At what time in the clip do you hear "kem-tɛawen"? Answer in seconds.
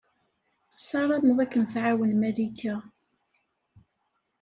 1.51-2.11